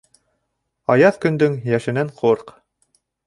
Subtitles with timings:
[0.93, 2.55] Аяҙ көндөң йәшененән ҡурҡ.